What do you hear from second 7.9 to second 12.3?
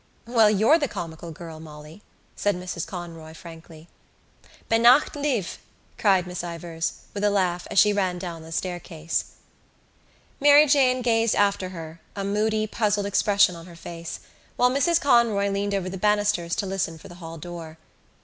ran down the staircase. Mary Jane gazed after her, a